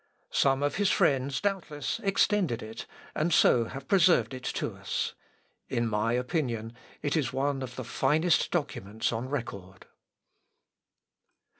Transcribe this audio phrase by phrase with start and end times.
[0.31, 5.13] Some of his friends doubtless extended it, and so have preserved it to us.
[5.69, 9.85] In my opinion, it is one of the finest documents on record.